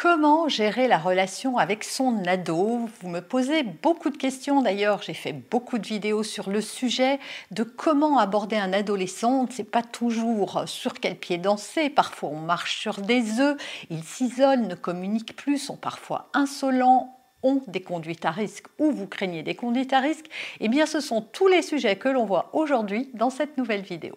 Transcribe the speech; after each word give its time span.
Comment 0.00 0.48
gérer 0.48 0.88
la 0.88 0.96
relation 0.96 1.58
avec 1.58 1.84
son 1.84 2.24
ado. 2.24 2.88
Vous 3.02 3.08
me 3.10 3.20
posez 3.20 3.62
beaucoup 3.62 4.08
de 4.08 4.16
questions 4.16 4.62
d'ailleurs, 4.62 5.02
j'ai 5.02 5.12
fait 5.12 5.34
beaucoup 5.34 5.76
de 5.76 5.86
vidéos 5.86 6.22
sur 6.22 6.48
le 6.48 6.62
sujet 6.62 7.18
de 7.50 7.64
comment 7.64 8.18
aborder 8.18 8.56
un 8.56 8.72
adolescent. 8.72 9.40
On 9.40 9.46
ne 9.46 9.52
sait 9.52 9.62
pas 9.62 9.82
toujours 9.82 10.62
sur 10.64 10.94
quel 10.94 11.16
pied 11.16 11.36
danser, 11.36 11.90
parfois 11.90 12.30
on 12.30 12.38
marche 12.38 12.78
sur 12.78 13.02
des 13.02 13.40
œufs, 13.40 13.58
ils 13.90 14.02
s'isolent, 14.02 14.68
ne 14.68 14.74
communiquent 14.74 15.36
plus, 15.36 15.58
sont 15.58 15.76
parfois 15.76 16.30
insolents, 16.32 17.18
ont 17.42 17.60
des 17.66 17.82
conduites 17.82 18.24
à 18.24 18.30
risque 18.30 18.68
ou 18.78 18.92
vous 18.92 19.06
craignez 19.06 19.42
des 19.42 19.54
conduites 19.54 19.92
à 19.92 20.00
risque, 20.00 20.30
eh 20.60 20.68
bien 20.68 20.86
ce 20.86 21.00
sont 21.00 21.20
tous 21.20 21.48
les 21.48 21.60
sujets 21.60 21.96
que 21.96 22.08
l'on 22.08 22.24
voit 22.24 22.48
aujourd'hui 22.54 23.10
dans 23.12 23.28
cette 23.28 23.58
nouvelle 23.58 23.82
vidéo. 23.82 24.16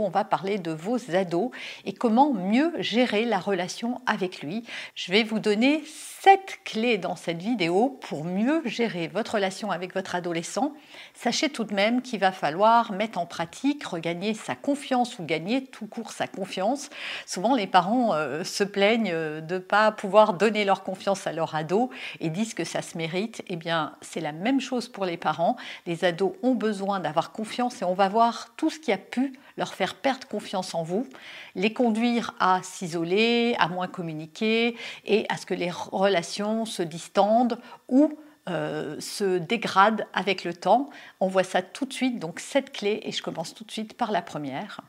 On 0.00 0.10
va 0.10 0.24
parler 0.24 0.58
de 0.58 0.70
vos 0.70 0.98
ados 1.14 1.50
et 1.84 1.92
comment 1.92 2.32
mieux 2.32 2.72
gérer 2.78 3.24
la 3.24 3.38
relation 3.38 4.00
avec 4.06 4.42
lui. 4.42 4.64
Je 4.94 5.12
vais 5.12 5.22
vous 5.22 5.38
donner 5.38 5.82
sept 6.26 6.58
clés 6.64 6.98
dans 6.98 7.14
cette 7.14 7.40
vidéo 7.40 8.00
pour 8.08 8.24
mieux 8.24 8.60
gérer 8.64 9.06
votre 9.06 9.34
relation 9.34 9.70
avec 9.70 9.94
votre 9.94 10.14
adolescent. 10.14 10.72
Sachez 11.14 11.50
tout 11.50 11.64
de 11.64 11.72
même 11.72 12.02
qu'il 12.02 12.18
va 12.18 12.32
falloir 12.32 12.92
mettre 12.92 13.18
en 13.18 13.26
pratique, 13.26 13.84
regagner 13.84 14.34
sa 14.34 14.56
confiance 14.56 15.18
ou 15.18 15.24
gagner 15.24 15.64
tout 15.64 15.86
court 15.86 16.10
sa 16.10 16.26
confiance. 16.26 16.90
Souvent, 17.26 17.54
les 17.54 17.66
parents 17.66 18.14
euh, 18.14 18.42
se 18.42 18.64
plaignent 18.64 19.12
de 19.12 19.54
ne 19.54 19.58
pas 19.58 19.92
pouvoir 19.92 20.34
donner 20.34 20.64
leur 20.64 20.82
confiance 20.82 21.26
à 21.26 21.32
leur 21.32 21.54
ado 21.54 21.90
et 22.20 22.28
disent 22.28 22.54
que 22.54 22.64
ça 22.64 22.82
se 22.82 22.98
mérite. 22.98 23.42
Eh 23.48 23.56
bien, 23.56 23.92
c'est 24.00 24.20
la 24.20 24.32
même 24.32 24.60
chose 24.60 24.88
pour 24.88 25.04
les 25.04 25.16
parents. 25.16 25.56
Les 25.86 26.04
ados 26.04 26.32
ont 26.42 26.54
besoin 26.54 27.00
d'avoir 27.00 27.32
confiance 27.32 27.82
et 27.82 27.84
on 27.84 27.94
va 27.94 28.08
voir 28.08 28.52
tout 28.56 28.70
ce 28.70 28.78
qui 28.78 28.92
a 28.92 28.98
pu 28.98 29.38
leur 29.56 29.74
faire 29.74 29.94
perdre 29.94 30.26
confiance 30.26 30.74
en 30.74 30.82
vous, 30.82 31.06
les 31.54 31.72
conduire 31.72 32.34
à 32.40 32.60
s'isoler, 32.62 33.54
à 33.58 33.68
moins 33.68 33.88
communiquer 33.88 34.76
et 35.04 35.26
à 35.28 35.36
ce 35.36 35.46
que 35.46 35.54
les 35.54 35.70
relations 35.70 36.64
se 36.64 36.82
distendent 36.82 37.58
ou 37.88 38.18
euh, 38.48 39.00
se 39.00 39.38
dégradent 39.38 40.06
avec 40.12 40.44
le 40.44 40.54
temps. 40.54 40.90
On 41.20 41.28
voit 41.28 41.44
ça 41.44 41.62
tout 41.62 41.84
de 41.84 41.92
suite, 41.92 42.18
donc 42.18 42.38
cette 42.38 42.72
clé, 42.72 43.00
et 43.02 43.10
je 43.10 43.22
commence 43.22 43.54
tout 43.54 43.64
de 43.64 43.72
suite 43.72 43.94
par 43.94 44.12
la 44.12 44.22
première. 44.22 44.82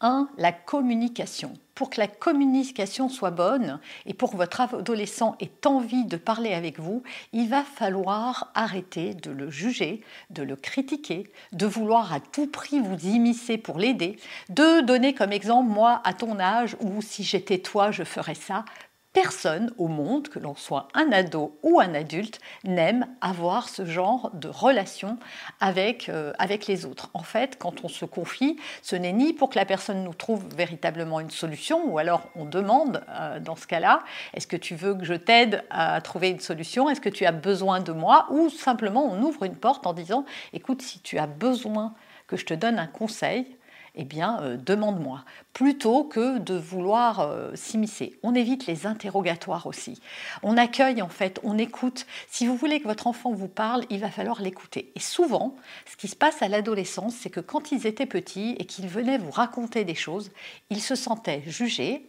1. 0.00 0.28
La 0.38 0.52
communication. 0.52 1.52
Pour 1.74 1.90
que 1.90 2.00
la 2.00 2.08
communication 2.08 3.08
soit 3.08 3.30
bonne 3.30 3.80
et 4.04 4.12
pour 4.12 4.32
que 4.32 4.36
votre 4.36 4.60
adolescent 4.60 5.36
ait 5.40 5.66
envie 5.66 6.04
de 6.04 6.16
parler 6.16 6.52
avec 6.52 6.78
vous, 6.78 7.02
il 7.32 7.48
va 7.48 7.62
falloir 7.62 8.50
arrêter 8.54 9.14
de 9.14 9.30
le 9.30 9.50
juger, 9.50 10.02
de 10.30 10.42
le 10.42 10.56
critiquer, 10.56 11.30
de 11.52 11.66
vouloir 11.66 12.12
à 12.12 12.20
tout 12.20 12.46
prix 12.46 12.80
vous 12.80 13.06
immiscer 13.06 13.56
pour 13.56 13.78
l'aider, 13.78 14.18
de 14.50 14.82
donner 14.82 15.14
comme 15.14 15.32
exemple, 15.32 15.70
moi, 15.70 16.02
à 16.04 16.12
ton 16.12 16.38
âge, 16.38 16.76
ou 16.80 17.00
si 17.00 17.24
j'étais 17.24 17.58
toi, 17.58 17.90
je 17.90 18.04
ferais 18.04 18.34
ça. 18.34 18.64
Personne 19.12 19.74
au 19.76 19.88
monde, 19.88 20.28
que 20.28 20.38
l'on 20.38 20.54
soit 20.54 20.86
un 20.94 21.10
ado 21.10 21.58
ou 21.64 21.80
un 21.80 21.94
adulte, 21.94 22.38
n'aime 22.62 23.08
avoir 23.20 23.68
ce 23.68 23.84
genre 23.84 24.30
de 24.34 24.46
relation 24.46 25.18
avec, 25.58 26.08
euh, 26.08 26.32
avec 26.38 26.68
les 26.68 26.86
autres. 26.86 27.10
En 27.12 27.24
fait, 27.24 27.58
quand 27.58 27.84
on 27.84 27.88
se 27.88 28.04
confie, 28.04 28.56
ce 28.82 28.94
n'est 28.94 29.12
ni 29.12 29.32
pour 29.32 29.50
que 29.50 29.58
la 29.58 29.64
personne 29.64 30.04
nous 30.04 30.14
trouve 30.14 30.44
véritablement 30.54 31.18
une 31.18 31.30
solution, 31.30 31.90
ou 31.90 31.98
alors 31.98 32.22
on 32.36 32.44
demande 32.44 33.02
euh, 33.08 33.40
dans 33.40 33.56
ce 33.56 33.66
cas-là, 33.66 34.04
est-ce 34.34 34.46
que 34.46 34.56
tu 34.56 34.76
veux 34.76 34.94
que 34.94 35.04
je 35.04 35.14
t'aide 35.14 35.64
à 35.70 36.00
trouver 36.02 36.28
une 36.28 36.38
solution? 36.38 36.88
Est-ce 36.88 37.00
que 37.00 37.08
tu 37.08 37.26
as 37.26 37.32
besoin 37.32 37.80
de 37.80 37.90
moi? 37.90 38.28
Ou 38.30 38.48
simplement 38.48 39.04
on 39.04 39.20
ouvre 39.22 39.42
une 39.42 39.56
porte 39.56 39.88
en 39.88 39.92
disant, 39.92 40.24
écoute, 40.52 40.82
si 40.82 41.00
tu 41.00 41.18
as 41.18 41.26
besoin 41.26 41.94
que 42.28 42.36
je 42.36 42.46
te 42.46 42.54
donne 42.54 42.78
un 42.78 42.86
conseil, 42.86 43.56
eh 43.94 44.04
bien, 44.04 44.40
euh, 44.42 44.56
demande-moi, 44.56 45.24
plutôt 45.52 46.04
que 46.04 46.38
de 46.38 46.54
vouloir 46.54 47.20
euh, 47.20 47.54
s'immiscer. 47.54 48.18
On 48.22 48.34
évite 48.34 48.66
les 48.66 48.86
interrogatoires 48.86 49.66
aussi. 49.66 50.00
On 50.42 50.56
accueille 50.56 51.02
en 51.02 51.08
fait, 51.08 51.40
on 51.42 51.58
écoute. 51.58 52.06
Si 52.28 52.46
vous 52.46 52.56
voulez 52.56 52.80
que 52.80 52.86
votre 52.86 53.06
enfant 53.06 53.32
vous 53.32 53.48
parle, 53.48 53.84
il 53.90 54.00
va 54.00 54.10
falloir 54.10 54.42
l'écouter. 54.42 54.92
Et 54.94 55.00
souvent, 55.00 55.56
ce 55.90 55.96
qui 55.96 56.08
se 56.08 56.16
passe 56.16 56.42
à 56.42 56.48
l'adolescence, 56.48 57.14
c'est 57.14 57.30
que 57.30 57.40
quand 57.40 57.72
ils 57.72 57.86
étaient 57.86 58.06
petits 58.06 58.56
et 58.58 58.64
qu'ils 58.64 58.88
venaient 58.88 59.18
vous 59.18 59.30
raconter 59.30 59.84
des 59.84 59.94
choses, 59.94 60.30
ils 60.70 60.82
se 60.82 60.94
sentaient 60.94 61.42
jugés 61.46 62.06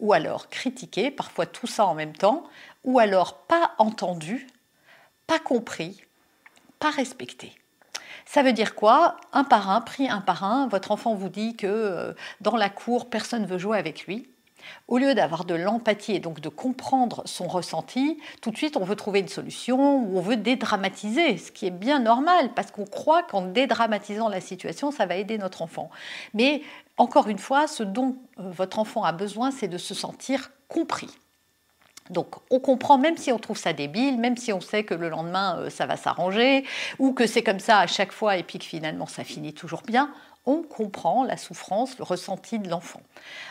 ou 0.00 0.12
alors 0.12 0.48
critiqués, 0.48 1.10
parfois 1.10 1.46
tout 1.46 1.66
ça 1.66 1.86
en 1.86 1.94
même 1.94 2.16
temps, 2.16 2.44
ou 2.84 2.98
alors 2.98 3.38
pas 3.38 3.74
entendus, 3.78 4.46
pas 5.26 5.38
compris, 5.38 6.00
pas 6.78 6.90
respectés. 6.90 7.52
Ça 8.30 8.42
veut 8.42 8.52
dire 8.52 8.74
quoi? 8.74 9.16
Un 9.32 9.42
par 9.42 9.70
un, 9.70 9.80
pris 9.80 10.06
un 10.06 10.20
par 10.20 10.44
un, 10.44 10.68
votre 10.68 10.90
enfant 10.90 11.14
vous 11.14 11.30
dit 11.30 11.56
que 11.56 11.66
euh, 11.66 12.12
dans 12.42 12.56
la 12.56 12.68
cour, 12.68 13.08
personne 13.08 13.40
ne 13.40 13.46
veut 13.46 13.56
jouer 13.56 13.78
avec 13.78 14.04
lui. 14.04 14.28
Au 14.86 14.98
lieu 14.98 15.14
d'avoir 15.14 15.46
de 15.46 15.54
l'empathie 15.54 16.12
et 16.12 16.20
donc 16.20 16.40
de 16.40 16.50
comprendre 16.50 17.22
son 17.24 17.48
ressenti, 17.48 18.18
tout 18.42 18.50
de 18.50 18.56
suite 18.58 18.76
on 18.76 18.84
veut 18.84 18.96
trouver 18.96 19.20
une 19.20 19.28
solution 19.28 20.00
ou 20.00 20.18
on 20.18 20.20
veut 20.20 20.36
dédramatiser, 20.36 21.38
ce 21.38 21.50
qui 21.50 21.68
est 21.68 21.70
bien 21.70 22.00
normal 22.00 22.50
parce 22.54 22.70
qu'on 22.70 22.84
croit 22.84 23.22
qu'en 23.22 23.46
dédramatisant 23.46 24.28
la 24.28 24.42
situation, 24.42 24.90
ça 24.90 25.06
va 25.06 25.16
aider 25.16 25.38
notre 25.38 25.62
enfant. 25.62 25.88
Mais 26.34 26.60
encore 26.98 27.28
une 27.28 27.38
fois, 27.38 27.66
ce 27.66 27.82
dont 27.82 28.18
euh, 28.38 28.50
votre 28.50 28.78
enfant 28.78 29.04
a 29.04 29.12
besoin, 29.12 29.50
c'est 29.50 29.68
de 29.68 29.78
se 29.78 29.94
sentir 29.94 30.50
compris. 30.68 31.08
Donc 32.10 32.36
on 32.50 32.60
comprend, 32.60 32.98
même 32.98 33.16
si 33.16 33.32
on 33.32 33.38
trouve 33.38 33.58
ça 33.58 33.72
débile, 33.72 34.18
même 34.18 34.36
si 34.36 34.52
on 34.52 34.60
sait 34.60 34.84
que 34.84 34.94
le 34.94 35.08
lendemain 35.08 35.58
euh, 35.58 35.70
ça 35.70 35.86
va 35.86 35.96
s'arranger, 35.96 36.64
ou 36.98 37.12
que 37.12 37.26
c'est 37.26 37.42
comme 37.42 37.60
ça 37.60 37.78
à 37.78 37.86
chaque 37.86 38.12
fois 38.12 38.36
et 38.36 38.42
puis 38.42 38.58
que 38.58 38.64
finalement 38.64 39.06
ça 39.06 39.24
finit 39.24 39.52
toujours 39.52 39.82
bien, 39.86 40.10
on 40.48 40.62
comprend 40.62 41.24
la 41.24 41.36
souffrance, 41.36 41.98
le 41.98 42.04
ressenti 42.04 42.58
de 42.58 42.70
l'enfant. 42.70 43.02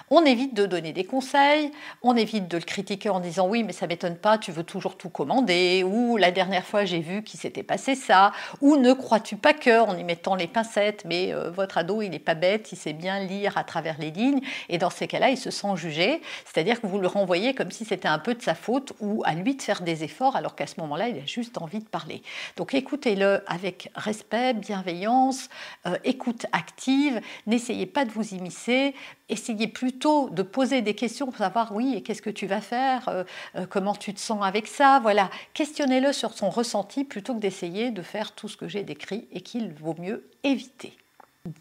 On 0.09 0.25
évite 0.25 0.55
de 0.55 0.65
donner 0.65 0.93
des 0.93 1.03
conseils, 1.03 1.71
on 2.01 2.15
évite 2.15 2.47
de 2.47 2.57
le 2.57 2.63
critiquer 2.63 3.09
en 3.09 3.19
disant 3.19 3.47
oui 3.47 3.63
mais 3.63 3.71
ça 3.71 3.85
m'étonne 3.85 4.15
pas, 4.15 4.39
tu 4.39 4.51
veux 4.51 4.63
toujours 4.63 4.97
tout 4.97 5.09
commander, 5.09 5.83
ou 5.83 6.17
la 6.17 6.31
dernière 6.31 6.65
fois 6.65 6.85
j'ai 6.85 6.99
vu 6.99 7.21
qu'il 7.21 7.39
s'était 7.39 7.61
passé 7.61 7.93
ça, 7.93 8.31
ou 8.61 8.77
ne 8.77 8.93
crois-tu 8.93 9.35
pas 9.35 9.53
que 9.53 9.79
en 9.79 9.95
y 9.95 10.03
mettant 10.03 10.33
les 10.33 10.47
pincettes, 10.47 11.03
mais 11.05 11.33
euh, 11.33 11.51
votre 11.51 11.77
ado 11.77 12.01
il 12.01 12.09
n'est 12.09 12.19
pas 12.19 12.33
bête, 12.33 12.71
il 12.71 12.77
sait 12.77 12.93
bien 12.93 13.19
lire 13.19 13.59
à 13.59 13.63
travers 13.63 13.97
les 13.99 14.09
lignes, 14.09 14.41
et 14.67 14.79
dans 14.79 14.89
ces 14.89 15.05
cas-là 15.05 15.29
il 15.29 15.37
se 15.37 15.51
sent 15.51 15.75
jugé, 15.75 16.21
c'est-à-dire 16.45 16.81
que 16.81 16.87
vous 16.87 16.99
le 16.99 17.07
renvoyez 17.07 17.53
comme 17.53 17.69
si 17.69 17.85
c'était 17.85 18.07
un 18.07 18.19
peu 18.19 18.33
de 18.33 18.41
sa 18.41 18.55
faute 18.55 18.93
ou 19.01 19.21
à 19.23 19.35
lui 19.35 19.55
de 19.55 19.61
faire 19.61 19.81
des 19.81 20.03
efforts 20.03 20.35
alors 20.35 20.55
qu'à 20.55 20.65
ce 20.65 20.79
moment-là 20.81 21.09
il 21.09 21.19
a 21.19 21.25
juste 21.27 21.59
envie 21.59 21.79
de 21.79 21.87
parler. 21.87 22.23
Donc 22.55 22.73
écoutez-le 22.73 23.43
avec 23.45 23.91
respect, 23.93 24.55
bienveillance, 24.55 25.49
euh, 25.85 25.95
écoute 26.03 26.47
active 26.53 26.86
n'essayez 27.45 27.85
pas 27.85 28.05
de 28.05 28.11
vous 28.11 28.33
immiscer, 28.33 28.93
essayez 29.29 29.67
plutôt 29.67 30.29
de 30.29 30.43
poser 30.43 30.81
des 30.81 30.93
questions 30.93 31.27
pour 31.27 31.37
savoir 31.37 31.73
oui, 31.73 31.93
et 31.95 32.01
qu'est-ce 32.01 32.21
que 32.21 32.29
tu 32.29 32.47
vas 32.47 32.61
faire, 32.61 33.07
euh, 33.09 33.23
euh, 33.55 33.65
comment 33.65 33.95
tu 33.95 34.13
te 34.13 34.19
sens 34.19 34.43
avec 34.43 34.67
ça, 34.67 34.99
voilà. 35.01 35.29
Questionnez-le 35.53 36.13
sur 36.13 36.33
son 36.33 36.49
ressenti 36.49 37.03
plutôt 37.03 37.33
que 37.33 37.39
d'essayer 37.39 37.91
de 37.91 38.01
faire 38.01 38.33
tout 38.33 38.47
ce 38.47 38.57
que 38.57 38.67
j'ai 38.67 38.83
décrit 38.83 39.27
et 39.31 39.41
qu'il 39.41 39.73
vaut 39.73 39.95
mieux 39.97 40.29
éviter. 40.43 40.97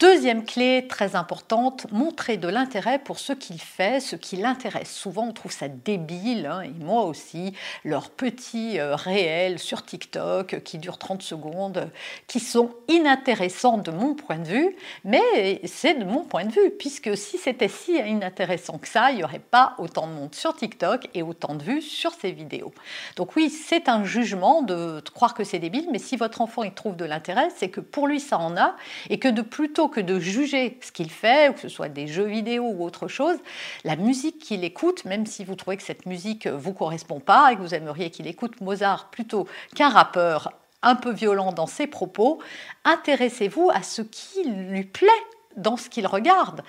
Deuxième 0.00 0.44
clé 0.44 0.86
très 0.88 1.14
importante, 1.14 1.86
montrer 1.92 2.38
de 2.38 2.48
l'intérêt 2.48 2.98
pour 2.98 3.20
ce 3.20 3.32
qu'il 3.32 3.60
fait, 3.60 4.00
ce 4.00 4.16
qui 4.16 4.34
l'intéresse. 4.34 4.92
Souvent, 4.92 5.28
on 5.28 5.32
trouve 5.32 5.52
ça 5.52 5.68
débile, 5.68 6.46
hein, 6.46 6.62
et 6.62 6.84
moi 6.84 7.04
aussi, 7.04 7.52
leurs 7.84 8.10
petits 8.10 8.80
euh, 8.80 8.96
réels 8.96 9.60
sur 9.60 9.84
TikTok 9.84 10.64
qui 10.64 10.78
durent 10.78 10.98
30 10.98 11.22
secondes, 11.22 11.88
qui 12.26 12.40
sont 12.40 12.70
inintéressants 12.88 13.78
de 13.78 13.92
mon 13.92 14.14
point 14.14 14.38
de 14.38 14.48
vue, 14.48 14.76
mais 15.04 15.60
c'est 15.66 15.94
de 15.94 16.04
mon 16.04 16.24
point 16.24 16.46
de 16.46 16.52
vue, 16.52 16.70
puisque 16.76 17.16
si 17.16 17.38
c'était 17.38 17.68
si 17.68 17.92
inintéressant 17.94 18.78
que 18.78 18.88
ça, 18.88 19.12
il 19.12 19.18
n'y 19.18 19.24
aurait 19.24 19.38
pas 19.38 19.76
autant 19.78 20.08
de 20.08 20.14
monde 20.14 20.34
sur 20.34 20.56
TikTok 20.56 21.08
et 21.14 21.22
autant 21.22 21.54
de 21.54 21.62
vues 21.62 21.82
sur 21.82 22.12
ces 22.12 22.32
vidéos. 22.32 22.74
Donc 23.14 23.36
oui, 23.36 23.50
c'est 23.50 23.88
un 23.88 24.02
jugement 24.02 24.62
de 24.62 25.00
croire 25.14 25.34
que 25.34 25.44
c'est 25.44 25.60
débile, 25.60 25.86
mais 25.92 26.00
si 26.00 26.16
votre 26.16 26.40
enfant 26.40 26.64
y 26.64 26.72
trouve 26.72 26.96
de 26.96 27.04
l'intérêt, 27.04 27.50
c'est 27.54 27.68
que 27.68 27.80
pour 27.80 28.08
lui 28.08 28.18
ça 28.18 28.40
en 28.40 28.56
a, 28.56 28.74
et 29.10 29.20
que 29.20 29.28
de 29.28 29.42
plus 29.42 29.75
que 29.86 30.00
de 30.00 30.18
juger 30.18 30.78
ce 30.82 30.90
qu'il 30.90 31.10
fait, 31.10 31.54
que 31.54 31.60
ce 31.60 31.68
soit 31.68 31.88
des 31.88 32.06
jeux 32.06 32.24
vidéo 32.24 32.64
ou 32.64 32.84
autre 32.84 33.08
chose, 33.08 33.36
la 33.84 33.96
musique 33.96 34.38
qu'il 34.38 34.64
écoute, 34.64 35.04
même 35.04 35.26
si 35.26 35.44
vous 35.44 35.54
trouvez 35.54 35.76
que 35.76 35.82
cette 35.82 36.06
musique 36.06 36.46
vous 36.46 36.72
correspond 36.72 37.20
pas 37.20 37.52
et 37.52 37.56
que 37.56 37.60
vous 37.60 37.74
aimeriez 37.74 38.10
qu'il 38.10 38.26
écoute 38.26 38.60
Mozart 38.60 39.10
plutôt 39.10 39.46
qu'un 39.74 39.90
rappeur 39.90 40.52
un 40.82 40.94
peu 40.94 41.12
violent 41.12 41.52
dans 41.52 41.66
ses 41.66 41.86
propos, 41.86 42.40
intéressez-vous 42.84 43.70
à 43.72 43.82
ce 43.82 44.02
qui 44.02 44.44
lui 44.44 44.84
plaît 44.84 45.08
dans 45.56 45.76
ce 45.76 45.88
qu'il 45.88 46.06
regarde. 46.06 46.62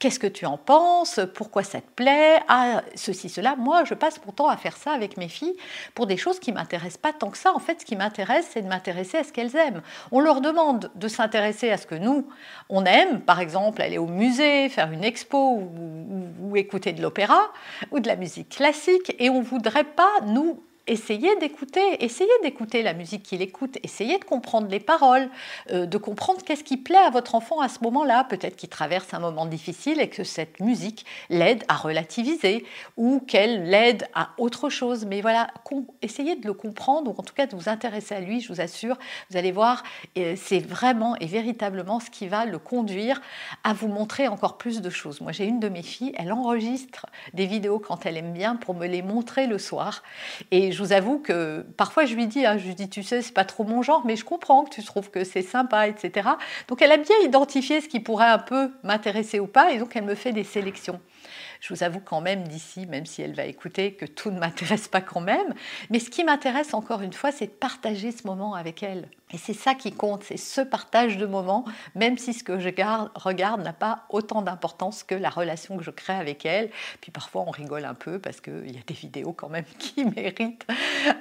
Qu'est-ce 0.00 0.18
que 0.18 0.26
tu 0.26 0.44
en 0.44 0.58
penses? 0.58 1.20
Pourquoi 1.34 1.62
ça 1.62 1.80
te 1.80 1.90
plaît? 1.90 2.40
Ah, 2.48 2.82
ceci, 2.94 3.28
cela. 3.28 3.56
Moi, 3.56 3.84
je 3.84 3.94
passe 3.94 4.18
pourtant 4.18 4.48
à 4.48 4.56
faire 4.56 4.76
ça 4.76 4.92
avec 4.92 5.16
mes 5.16 5.28
filles 5.28 5.56
pour 5.94 6.06
des 6.06 6.16
choses 6.16 6.40
qui 6.40 6.50
ne 6.50 6.56
m'intéressent 6.56 6.98
pas 6.98 7.12
tant 7.12 7.30
que 7.30 7.38
ça. 7.38 7.54
En 7.54 7.58
fait, 7.58 7.80
ce 7.80 7.86
qui 7.86 7.96
m'intéresse, 7.96 8.48
c'est 8.50 8.60
de 8.60 8.66
m'intéresser 8.66 9.18
à 9.18 9.24
ce 9.24 9.32
qu'elles 9.32 9.56
aiment. 9.56 9.82
On 10.12 10.20
leur 10.20 10.40
demande 10.40 10.90
de 10.94 11.08
s'intéresser 11.08 11.70
à 11.70 11.78
ce 11.78 11.86
que 11.86 11.94
nous, 11.94 12.28
on 12.68 12.84
aime. 12.84 13.20
Par 13.20 13.40
exemple, 13.40 13.80
aller 13.80 13.96
au 13.96 14.06
musée, 14.06 14.68
faire 14.68 14.90
une 14.92 15.04
expo 15.04 15.38
ou, 15.38 15.70
ou 16.42 16.56
écouter 16.56 16.92
de 16.92 17.00
l'opéra 17.00 17.40
ou 17.90 18.00
de 18.00 18.08
la 18.08 18.16
musique 18.16 18.50
classique. 18.50 19.14
Et 19.18 19.30
on 19.30 19.38
ne 19.38 19.44
voudrait 19.44 19.84
pas, 19.84 20.12
nous, 20.26 20.62
essayez 20.86 21.34
d'écouter, 21.36 22.04
essayez 22.04 22.30
d'écouter 22.42 22.82
la 22.82 22.92
musique 22.92 23.22
qu'il 23.22 23.40
écoute, 23.40 23.78
essayez 23.82 24.18
de 24.18 24.24
comprendre 24.24 24.68
les 24.68 24.80
paroles, 24.80 25.28
euh, 25.70 25.86
de 25.86 25.98
comprendre 25.98 26.42
qu'est-ce 26.42 26.64
qui 26.64 26.76
plaît 26.76 26.96
à 26.96 27.10
votre 27.10 27.34
enfant 27.34 27.60
à 27.60 27.68
ce 27.68 27.78
moment-là. 27.82 28.24
Peut-être 28.24 28.56
qu'il 28.56 28.68
traverse 28.68 29.14
un 29.14 29.20
moment 29.20 29.46
difficile 29.46 30.00
et 30.00 30.08
que 30.08 30.24
cette 30.24 30.60
musique 30.60 31.06
l'aide 31.30 31.64
à 31.68 31.76
relativiser 31.76 32.64
ou 32.96 33.20
qu'elle 33.20 33.70
l'aide 33.70 34.06
à 34.14 34.30
autre 34.38 34.68
chose. 34.68 35.06
Mais 35.06 35.22
voilà, 35.22 35.48
essayez 36.02 36.36
de 36.36 36.46
le 36.46 36.52
comprendre 36.52 37.10
ou 37.10 37.14
en 37.18 37.22
tout 37.22 37.34
cas 37.34 37.46
de 37.46 37.56
vous 37.56 37.68
intéresser 37.68 38.14
à 38.14 38.20
lui, 38.20 38.40
je 38.40 38.52
vous 38.52 38.60
assure, 38.60 38.98
vous 39.30 39.36
allez 39.36 39.52
voir, 39.52 39.82
c'est 40.14 40.60
vraiment 40.60 41.16
et 41.16 41.26
véritablement 41.26 42.00
ce 42.00 42.10
qui 42.10 42.28
va 42.28 42.44
le 42.44 42.58
conduire 42.58 43.20
à 43.62 43.72
vous 43.72 43.88
montrer 43.88 44.28
encore 44.28 44.58
plus 44.58 44.82
de 44.82 44.90
choses. 44.90 45.20
Moi, 45.20 45.32
j'ai 45.32 45.44
une 45.44 45.60
de 45.60 45.68
mes 45.68 45.82
filles, 45.82 46.14
elle 46.18 46.32
enregistre 46.32 47.06
des 47.32 47.46
vidéos 47.46 47.78
quand 47.78 48.04
elle 48.06 48.16
aime 48.16 48.32
bien 48.32 48.56
pour 48.56 48.74
me 48.74 48.86
les 48.86 49.02
montrer 49.02 49.46
le 49.46 49.58
soir 49.58 50.02
et 50.50 50.73
je 50.74 50.82
vous 50.82 50.92
avoue 50.92 51.18
que 51.18 51.64
parfois 51.76 52.04
je 52.04 52.14
lui 52.14 52.26
dis, 52.26 52.44
hein, 52.44 52.58
je 52.58 52.66
lui 52.66 52.74
dis, 52.74 52.90
tu 52.90 53.02
sais, 53.02 53.22
c'est 53.22 53.32
pas 53.32 53.44
trop 53.44 53.64
mon 53.64 53.82
genre, 53.82 54.02
mais 54.04 54.16
je 54.16 54.24
comprends 54.24 54.64
que 54.64 54.74
tu 54.74 54.82
trouves 54.82 55.10
que 55.10 55.24
c'est 55.24 55.42
sympa, 55.42 55.88
etc. 55.88 56.28
Donc 56.68 56.82
elle 56.82 56.92
a 56.92 56.96
bien 56.98 57.16
identifié 57.24 57.80
ce 57.80 57.88
qui 57.88 58.00
pourrait 58.00 58.26
un 58.26 58.38
peu 58.38 58.70
m'intéresser 58.82 59.40
ou 59.40 59.46
pas, 59.46 59.72
et 59.72 59.78
donc 59.78 59.96
elle 59.96 60.04
me 60.04 60.14
fait 60.14 60.32
des 60.32 60.44
sélections. 60.44 61.00
Je 61.60 61.72
vous 61.72 61.82
avoue 61.82 62.00
quand 62.00 62.20
même 62.20 62.46
d'ici, 62.48 62.86
même 62.86 63.06
si 63.06 63.22
elle 63.22 63.34
va 63.34 63.44
écouter, 63.44 63.94
que 63.94 64.06
tout 64.06 64.30
ne 64.30 64.38
m'intéresse 64.38 64.88
pas 64.88 65.00
quand 65.00 65.20
même. 65.20 65.54
Mais 65.90 65.98
ce 65.98 66.10
qui 66.10 66.24
m'intéresse 66.24 66.74
encore 66.74 67.02
une 67.02 67.12
fois, 67.12 67.32
c'est 67.32 67.46
de 67.46 67.52
partager 67.52 68.12
ce 68.12 68.26
moment 68.26 68.54
avec 68.54 68.82
elle. 68.82 69.08
Et 69.32 69.38
c'est 69.38 69.54
ça 69.54 69.74
qui 69.74 69.90
compte, 69.90 70.22
c'est 70.22 70.36
ce 70.36 70.60
partage 70.60 71.16
de 71.16 71.26
moments, 71.26 71.64
même 71.94 72.18
si 72.18 72.34
ce 72.34 72.44
que 72.44 72.60
je 72.60 72.68
regarde 73.16 73.62
n'a 73.62 73.72
pas 73.72 74.04
autant 74.10 74.42
d'importance 74.42 75.02
que 75.02 75.14
la 75.14 75.30
relation 75.30 75.76
que 75.76 75.82
je 75.82 75.90
crée 75.90 76.12
avec 76.12 76.46
elle. 76.46 76.70
Puis 77.00 77.10
parfois 77.10 77.42
on 77.46 77.50
rigole 77.50 77.84
un 77.84 77.94
peu 77.94 78.18
parce 78.18 78.40
qu'il 78.40 78.70
y 78.70 78.78
a 78.78 78.82
des 78.86 78.94
vidéos 78.94 79.32
quand 79.32 79.48
même 79.48 79.64
qui 79.78 80.04
méritent 80.04 80.66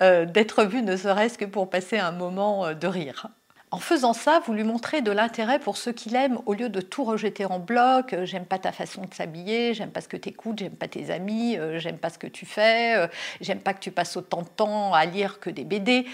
euh, 0.01 0.25
d'être 0.25 0.63
vues, 0.65 0.83
ne 0.83 0.95
serait-ce 0.95 1.37
que 1.37 1.45
pour 1.45 1.69
passer 1.69 1.97
un 1.97 2.11
moment 2.11 2.67
euh, 2.67 2.73
de 2.73 2.87
rire. 2.87 3.29
En 3.73 3.79
faisant 3.79 4.13
ça, 4.13 4.39
vous 4.45 4.53
lui 4.53 4.63
montrez 4.63 5.01
de 5.01 5.09
l'intérêt 5.09 5.57
pour 5.57 5.77
ce 5.77 5.89
qu'il 5.89 6.15
aime 6.15 6.37
au 6.45 6.53
lieu 6.53 6.69
de 6.69 6.79
tout 6.79 7.03
rejeter 7.03 7.45
en 7.45 7.57
bloc. 7.57 8.13
Euh, 8.13 8.23
j'aime 8.23 8.45
pas 8.45 8.59
ta 8.59 8.71
façon 8.71 9.01
de 9.01 9.11
s'habiller, 9.15 9.73
j'aime 9.73 9.89
pas 9.89 10.01
ce 10.01 10.07
que 10.07 10.15
tu 10.15 10.29
écoutes, 10.29 10.59
j'aime 10.59 10.75
pas 10.75 10.87
tes 10.87 11.09
amis, 11.09 11.57
euh, 11.57 11.79
j'aime 11.79 11.97
pas 11.97 12.11
ce 12.11 12.19
que 12.19 12.27
tu 12.27 12.45
fais, 12.45 12.95
euh, 12.95 13.07
j'aime 13.41 13.59
pas 13.59 13.73
que 13.73 13.79
tu 13.79 13.89
passes 13.89 14.15
autant 14.15 14.43
de 14.43 14.47
temps 14.47 14.93
à 14.93 15.05
lire 15.05 15.39
que 15.39 15.49
des 15.49 15.63
BD. 15.63 16.05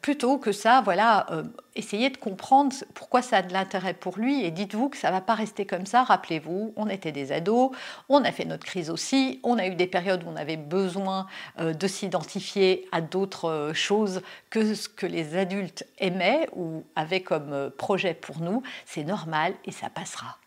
Plutôt 0.00 0.38
que 0.38 0.52
ça, 0.52 0.80
voilà, 0.80 1.26
essayez 1.74 2.10
de 2.10 2.16
comprendre 2.16 2.74
pourquoi 2.94 3.22
ça 3.22 3.38
a 3.38 3.42
de 3.42 3.52
l'intérêt 3.52 3.94
pour 3.94 4.18
lui 4.18 4.44
et 4.44 4.50
dites-vous 4.50 4.88
que 4.88 4.96
ça 4.96 5.08
ne 5.08 5.14
va 5.14 5.20
pas 5.20 5.34
rester 5.34 5.66
comme 5.66 5.86
ça. 5.86 6.02
Rappelez-vous, 6.02 6.72
on 6.76 6.88
était 6.88 7.12
des 7.12 7.32
ados, 7.32 7.70
on 8.08 8.24
a 8.24 8.32
fait 8.32 8.44
notre 8.44 8.64
crise 8.64 8.90
aussi, 8.90 9.40
on 9.42 9.58
a 9.58 9.66
eu 9.66 9.74
des 9.74 9.86
périodes 9.86 10.24
où 10.24 10.28
on 10.28 10.36
avait 10.36 10.56
besoin 10.56 11.26
euh, 11.58 11.72
de 11.72 11.86
s'identifier 11.86 12.88
à 12.92 13.00
d'autres 13.00 13.48
euh, 13.48 13.74
choses 13.74 14.22
que 14.50 14.74
ce 14.74 14.88
que 14.88 15.06
les 15.06 15.36
adultes 15.36 15.86
aimaient 15.98 16.48
ou 16.54 16.84
avaient 16.96 17.22
comme 17.22 17.52
euh, 17.52 17.70
projet 17.70 18.14
pour 18.14 18.40
nous. 18.40 18.62
C'est 18.86 19.04
normal 19.04 19.54
et 19.64 19.72
ça 19.72 19.88
passera. 19.88 20.41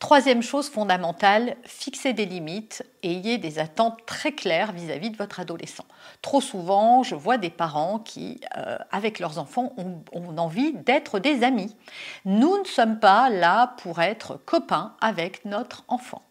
Troisième 0.00 0.42
chose 0.42 0.70
fondamentale, 0.70 1.56
fixez 1.64 2.14
des 2.14 2.24
limites 2.24 2.82
et 3.02 3.12
ayez 3.12 3.36
des 3.36 3.58
attentes 3.58 3.98
très 4.06 4.32
claires 4.32 4.72
vis-à-vis 4.72 5.10
de 5.10 5.16
votre 5.18 5.40
adolescent. 5.40 5.84
Trop 6.22 6.40
souvent, 6.40 7.02
je 7.02 7.14
vois 7.14 7.36
des 7.36 7.50
parents 7.50 7.98
qui, 7.98 8.40
euh, 8.56 8.78
avec 8.90 9.18
leurs 9.18 9.38
enfants, 9.38 9.74
ont, 9.76 10.02
ont 10.12 10.38
envie 10.38 10.72
d'être 10.72 11.18
des 11.18 11.44
amis. 11.44 11.76
Nous 12.24 12.58
ne 12.58 12.64
sommes 12.64 12.98
pas 12.98 13.28
là 13.28 13.74
pour 13.82 14.00
être 14.00 14.40
copains 14.46 14.96
avec 15.02 15.44
notre 15.44 15.84
enfant. 15.86 16.22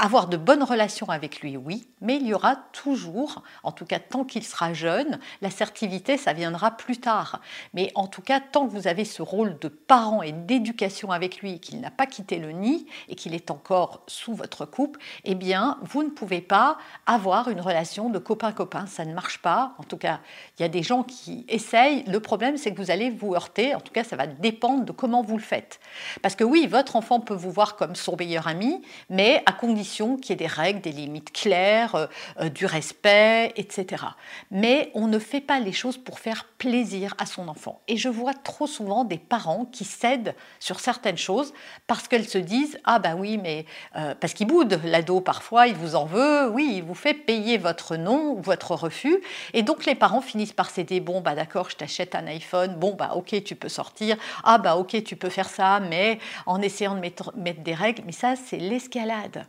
Avoir 0.00 0.28
de 0.28 0.36
bonnes 0.36 0.62
relations 0.62 1.08
avec 1.08 1.40
lui, 1.40 1.56
oui, 1.56 1.88
mais 2.00 2.18
il 2.18 2.26
y 2.28 2.32
aura 2.32 2.54
toujours, 2.54 3.42
en 3.64 3.72
tout 3.72 3.84
cas 3.84 3.98
tant 3.98 4.22
qu'il 4.22 4.44
sera 4.44 4.72
jeune, 4.72 5.18
l'assertivité, 5.42 6.16
ça 6.16 6.32
viendra 6.32 6.70
plus 6.70 6.98
tard. 6.98 7.40
Mais 7.74 7.90
en 7.96 8.06
tout 8.06 8.22
cas, 8.22 8.38
tant 8.38 8.68
que 8.68 8.70
vous 8.70 8.86
avez 8.86 9.04
ce 9.04 9.22
rôle 9.22 9.58
de 9.58 9.66
parent 9.66 10.22
et 10.22 10.30
d'éducation 10.30 11.10
avec 11.10 11.40
lui, 11.40 11.58
qu'il 11.58 11.80
n'a 11.80 11.90
pas 11.90 12.06
quitté 12.06 12.38
le 12.38 12.52
nid 12.52 12.86
et 13.08 13.16
qu'il 13.16 13.34
est 13.34 13.50
encore 13.50 14.04
sous 14.06 14.34
votre 14.34 14.66
coupe, 14.66 14.98
eh 15.24 15.34
bien, 15.34 15.78
vous 15.82 16.04
ne 16.04 16.10
pouvez 16.10 16.42
pas 16.42 16.78
avoir 17.06 17.48
une 17.48 17.60
relation 17.60 18.08
de 18.08 18.20
copain-copain. 18.20 18.86
Ça 18.86 19.04
ne 19.04 19.14
marche 19.14 19.42
pas. 19.42 19.74
En 19.78 19.82
tout 19.82 19.96
cas, 19.96 20.20
il 20.58 20.62
y 20.62 20.64
a 20.64 20.68
des 20.68 20.84
gens 20.84 21.02
qui 21.02 21.44
essayent. 21.48 22.04
Le 22.04 22.20
problème, 22.20 22.56
c'est 22.56 22.72
que 22.72 22.80
vous 22.80 22.92
allez 22.92 23.10
vous 23.10 23.34
heurter. 23.34 23.74
En 23.74 23.80
tout 23.80 23.92
cas, 23.92 24.04
ça 24.04 24.14
va 24.14 24.28
dépendre 24.28 24.84
de 24.84 24.92
comment 24.92 25.22
vous 25.22 25.36
le 25.36 25.42
faites. 25.42 25.80
Parce 26.22 26.36
que 26.36 26.44
oui, 26.44 26.68
votre 26.68 26.94
enfant 26.94 27.18
peut 27.18 27.34
vous 27.34 27.50
voir 27.50 27.74
comme 27.74 27.96
son 27.96 28.14
meilleur 28.16 28.46
ami, 28.46 28.80
mais 29.10 29.42
à 29.44 29.52
condition 29.52 29.87
qu'il 29.88 30.30
y 30.30 30.32
ait 30.32 30.36
des 30.36 30.46
règles, 30.46 30.80
des 30.80 30.92
limites 30.92 31.32
claires, 31.32 31.94
euh, 31.94 32.06
euh, 32.40 32.48
du 32.48 32.66
respect, 32.66 33.52
etc. 33.56 34.04
Mais 34.50 34.90
on 34.94 35.06
ne 35.06 35.18
fait 35.18 35.40
pas 35.40 35.60
les 35.60 35.72
choses 35.72 35.96
pour 35.96 36.18
faire 36.18 36.44
plaisir 36.58 37.14
à 37.18 37.26
son 37.26 37.48
enfant. 37.48 37.80
Et 37.88 37.96
je 37.96 38.08
vois 38.08 38.34
trop 38.34 38.66
souvent 38.66 39.04
des 39.04 39.18
parents 39.18 39.64
qui 39.64 39.84
cèdent 39.84 40.34
sur 40.60 40.80
certaines 40.80 41.16
choses 41.16 41.52
parce 41.86 42.08
qu'elles 42.08 42.28
se 42.28 42.38
disent 42.38 42.78
ah 42.84 42.98
ben 42.98 43.14
oui 43.16 43.38
mais 43.38 43.64
euh, 43.96 44.14
parce 44.14 44.34
qu'il 44.34 44.46
boude 44.46 44.80
l'ado 44.84 45.20
parfois, 45.20 45.66
il 45.66 45.74
vous 45.74 45.94
en 45.94 46.04
veut, 46.04 46.48
oui 46.50 46.74
il 46.76 46.82
vous 46.82 46.94
fait 46.94 47.14
payer 47.14 47.58
votre 47.58 47.96
non 47.96 48.32
ou 48.32 48.42
votre 48.42 48.74
refus 48.74 49.18
et 49.54 49.62
donc 49.62 49.86
les 49.86 49.94
parents 49.94 50.20
finissent 50.20 50.52
par 50.52 50.70
céder 50.70 51.00
bon 51.00 51.20
bah 51.20 51.34
d'accord 51.34 51.70
je 51.70 51.76
t'achète 51.76 52.14
un 52.14 52.26
iPhone, 52.26 52.74
bon 52.76 52.94
bah 52.94 53.12
ok 53.14 53.42
tu 53.44 53.54
peux 53.54 53.68
sortir, 53.68 54.16
ah 54.44 54.58
bah 54.58 54.76
ok 54.76 55.02
tu 55.04 55.16
peux 55.16 55.30
faire 55.30 55.48
ça 55.48 55.80
mais 55.80 56.18
en 56.46 56.60
essayant 56.60 56.94
de 56.94 57.00
mettre 57.00 57.32
des 57.36 57.74
règles, 57.74 58.02
mais 58.06 58.12
ça 58.12 58.34
c'est 58.36 58.58
l'escalade. 58.58 59.46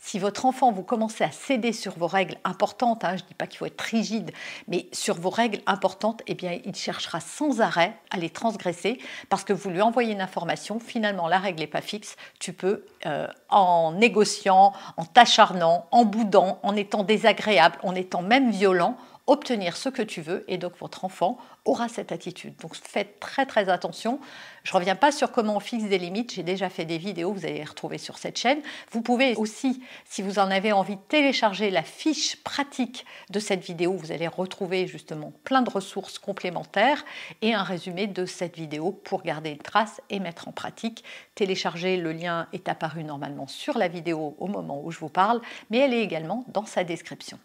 Si 0.00 0.18
votre 0.18 0.46
enfant, 0.46 0.72
vous 0.72 0.82
commencez 0.82 1.24
à 1.24 1.30
céder 1.30 1.72
sur 1.72 1.98
vos 1.98 2.06
règles 2.06 2.36
importantes, 2.44 3.04
hein, 3.04 3.16
je 3.16 3.22
ne 3.22 3.28
dis 3.28 3.34
pas 3.34 3.46
qu'il 3.46 3.58
faut 3.58 3.66
être 3.66 3.80
rigide, 3.80 4.32
mais 4.68 4.86
sur 4.92 5.14
vos 5.14 5.30
règles 5.30 5.60
importantes, 5.66 6.22
eh 6.26 6.36
il 6.64 6.74
cherchera 6.74 7.20
sans 7.20 7.60
arrêt 7.60 7.96
à 8.10 8.16
les 8.18 8.30
transgresser 8.30 8.98
parce 9.28 9.44
que 9.44 9.52
vous 9.52 9.70
lui 9.70 9.80
envoyez 9.80 10.12
une 10.12 10.20
information, 10.20 10.80
finalement, 10.80 11.28
la 11.28 11.38
règle 11.38 11.60
n'est 11.60 11.66
pas 11.66 11.80
fixe, 11.80 12.16
tu 12.38 12.52
peux, 12.52 12.84
euh, 13.06 13.26
en 13.48 13.92
négociant, 13.92 14.72
en 14.96 15.04
t'acharnant, 15.04 15.86
en 15.90 16.04
boudant, 16.04 16.58
en 16.62 16.76
étant 16.76 17.02
désagréable, 17.02 17.78
en 17.82 17.94
étant 17.94 18.22
même 18.22 18.50
violent, 18.50 18.96
obtenir 19.26 19.76
ce 19.76 19.88
que 19.88 20.02
tu 20.02 20.20
veux 20.20 20.44
et 20.48 20.58
donc 20.58 20.76
votre 20.78 21.04
enfant 21.04 21.38
aura 21.64 21.88
cette 21.88 22.10
attitude. 22.10 22.54
Donc 22.60 22.74
faites 22.74 23.20
très 23.20 23.46
très 23.46 23.68
attention. 23.68 24.18
Je 24.64 24.72
ne 24.72 24.78
reviens 24.78 24.96
pas 24.96 25.12
sur 25.12 25.30
comment 25.30 25.56
on 25.56 25.60
fixe 25.60 25.84
des 25.84 25.98
limites, 25.98 26.34
j'ai 26.34 26.42
déjà 26.42 26.68
fait 26.68 26.84
des 26.84 26.98
vidéos, 26.98 27.32
vous 27.32 27.44
allez 27.44 27.58
les 27.58 27.64
retrouver 27.64 27.98
sur 27.98 28.18
cette 28.18 28.38
chaîne. 28.38 28.60
Vous 28.90 29.00
pouvez 29.02 29.34
aussi, 29.36 29.82
si 30.04 30.22
vous 30.22 30.38
en 30.38 30.50
avez 30.50 30.72
envie, 30.72 30.98
télécharger 31.08 31.70
la 31.70 31.82
fiche 31.82 32.42
pratique 32.42 33.04
de 33.30 33.38
cette 33.38 33.64
vidéo. 33.64 33.92
Vous 33.92 34.12
allez 34.12 34.28
retrouver 34.28 34.86
justement 34.86 35.32
plein 35.44 35.62
de 35.62 35.70
ressources 35.70 36.18
complémentaires 36.18 37.04
et 37.42 37.54
un 37.54 37.62
résumé 37.62 38.06
de 38.06 38.26
cette 38.26 38.56
vidéo 38.56 38.90
pour 38.90 39.22
garder 39.22 39.50
une 39.50 39.58
trace 39.58 40.00
et 40.10 40.18
mettre 40.18 40.48
en 40.48 40.52
pratique. 40.52 41.04
Télécharger, 41.34 41.96
le 41.96 42.12
lien 42.12 42.48
est 42.52 42.68
apparu 42.68 43.04
normalement 43.04 43.46
sur 43.46 43.78
la 43.78 43.88
vidéo 43.88 44.34
au 44.38 44.46
moment 44.48 44.80
où 44.82 44.90
je 44.90 44.98
vous 44.98 45.08
parle, 45.08 45.40
mais 45.70 45.78
elle 45.78 45.94
est 45.94 46.02
également 46.02 46.44
dans 46.48 46.66
sa 46.66 46.84
description. 46.84 47.38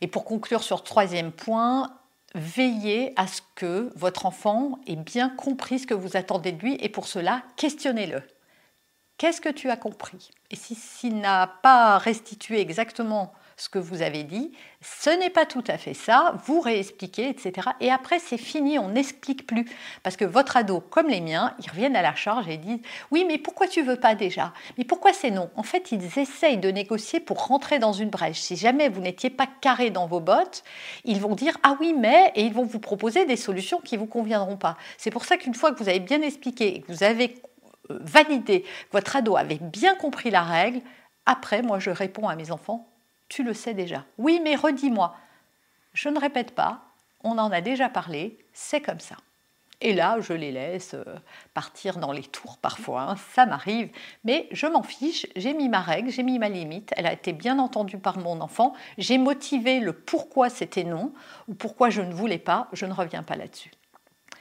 Et 0.00 0.06
pour 0.06 0.24
conclure 0.24 0.62
sur 0.62 0.82
troisième 0.82 1.32
point, 1.32 1.98
veillez 2.34 3.12
à 3.16 3.26
ce 3.26 3.42
que 3.54 3.92
votre 3.96 4.26
enfant 4.26 4.78
ait 4.86 4.96
bien 4.96 5.28
compris 5.28 5.78
ce 5.78 5.86
que 5.86 5.94
vous 5.94 6.16
attendez 6.16 6.52
de 6.52 6.60
lui 6.60 6.76
et 6.80 6.88
pour 6.88 7.06
cela, 7.06 7.42
questionnez-le. 7.56 8.22
Qu'est-ce 9.16 9.40
que 9.40 9.48
tu 9.48 9.70
as 9.70 9.76
compris? 9.76 10.30
Et 10.50 10.56
s'il 10.56 11.20
n'a 11.20 11.46
pas 11.46 11.98
restitué 11.98 12.60
exactement 12.60 13.32
ce 13.56 13.68
que 13.68 13.78
vous 13.78 14.02
avez 14.02 14.24
dit. 14.24 14.52
Ce 14.80 15.10
n'est 15.10 15.30
pas 15.30 15.46
tout 15.46 15.64
à 15.66 15.78
fait 15.78 15.94
ça, 15.94 16.34
vous 16.46 16.60
réexpliquez, 16.60 17.28
etc. 17.28 17.68
Et 17.80 17.90
après, 17.90 18.18
c'est 18.18 18.38
fini, 18.38 18.78
on 18.78 18.88
n'explique 18.88 19.46
plus. 19.46 19.66
Parce 20.02 20.16
que 20.16 20.24
votre 20.24 20.56
ado, 20.56 20.80
comme 20.80 21.08
les 21.08 21.20
miens, 21.20 21.54
ils 21.62 21.70
reviennent 21.70 21.96
à 21.96 22.02
la 22.02 22.14
charge 22.14 22.48
et 22.48 22.56
disent 22.56 22.80
Oui, 23.10 23.24
mais 23.26 23.38
pourquoi 23.38 23.66
tu 23.66 23.82
veux 23.82 23.96
pas 23.96 24.14
déjà? 24.14 24.52
Mais 24.78 24.84
pourquoi 24.84 25.12
c'est 25.12 25.30
non? 25.30 25.50
En 25.56 25.62
fait, 25.62 25.92
ils 25.92 26.18
essayent 26.18 26.58
de 26.58 26.70
négocier 26.70 27.20
pour 27.20 27.46
rentrer 27.46 27.78
dans 27.78 27.92
une 27.92 28.10
brèche. 28.10 28.40
Si 28.40 28.56
jamais 28.56 28.88
vous 28.88 29.00
n'étiez 29.00 29.30
pas 29.30 29.46
carré 29.60 29.90
dans 29.90 30.06
vos 30.06 30.20
bottes, 30.20 30.64
ils 31.04 31.20
vont 31.20 31.34
dire 31.34 31.56
Ah 31.62 31.76
oui, 31.80 31.94
mais, 31.96 32.32
et 32.34 32.42
ils 32.42 32.52
vont 32.52 32.64
vous 32.64 32.80
proposer 32.80 33.26
des 33.26 33.36
solutions 33.36 33.80
qui 33.80 33.94
ne 33.94 34.00
vous 34.00 34.06
conviendront 34.06 34.56
pas. 34.56 34.76
C'est 34.98 35.10
pour 35.10 35.24
ça 35.24 35.36
qu'une 35.36 35.54
fois 35.54 35.72
que 35.72 35.82
vous 35.82 35.88
avez 35.88 36.00
bien 36.00 36.22
expliqué 36.22 36.76
et 36.76 36.80
que 36.80 36.92
vous 36.92 37.02
avez 37.02 37.36
euh, 37.90 37.98
validé 38.00 38.62
que 38.62 38.92
votre 38.92 39.16
ado 39.16 39.36
avait 39.36 39.58
bien 39.60 39.94
compris 39.94 40.30
la 40.30 40.42
règle, 40.42 40.80
après, 41.26 41.62
moi, 41.62 41.78
je 41.78 41.90
réponds 41.90 42.28
à 42.28 42.36
mes 42.36 42.50
enfants, 42.50 42.86
tu 43.28 43.42
le 43.42 43.54
sais 43.54 43.74
déjà. 43.74 44.04
Oui, 44.18 44.40
mais 44.42 44.56
redis-moi. 44.56 45.16
Je 45.92 46.08
ne 46.08 46.18
répète 46.18 46.54
pas, 46.54 46.82
on 47.22 47.38
en 47.38 47.50
a 47.50 47.60
déjà 47.60 47.88
parlé, 47.88 48.38
c'est 48.52 48.80
comme 48.80 49.00
ça. 49.00 49.16
Et 49.80 49.92
là, 49.92 50.18
je 50.20 50.32
les 50.32 50.52
laisse 50.52 50.94
euh, 50.94 51.04
partir 51.52 51.98
dans 51.98 52.12
les 52.12 52.22
tours 52.22 52.58
parfois, 52.58 53.02
hein, 53.02 53.16
ça 53.34 53.44
m'arrive, 53.44 53.90
mais 54.24 54.48
je 54.50 54.66
m'en 54.66 54.82
fiche, 54.82 55.26
j'ai 55.36 55.52
mis 55.52 55.68
ma 55.68 55.80
règle, 55.80 56.10
j'ai 56.10 56.22
mis 56.22 56.38
ma 56.38 56.48
limite, 56.48 56.94
elle 56.96 57.06
a 57.06 57.12
été 57.12 57.32
bien 57.32 57.58
entendue 57.58 57.98
par 57.98 58.18
mon 58.18 58.40
enfant, 58.40 58.72
j'ai 58.98 59.18
motivé 59.18 59.80
le 59.80 59.92
pourquoi 59.92 60.48
c'était 60.48 60.84
non 60.84 61.12
ou 61.48 61.54
pourquoi 61.54 61.90
je 61.90 62.02
ne 62.02 62.14
voulais 62.14 62.38
pas, 62.38 62.68
je 62.72 62.86
ne 62.86 62.92
reviens 62.92 63.22
pas 63.22 63.36
là-dessus. 63.36 63.72